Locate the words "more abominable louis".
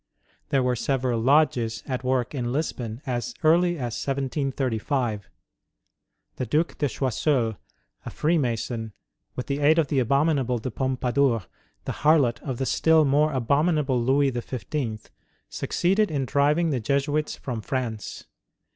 13.05-14.31